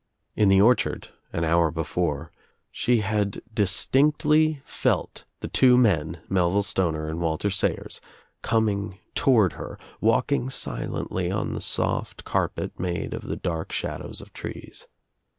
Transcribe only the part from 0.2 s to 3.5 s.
In the orchard, an hour before she had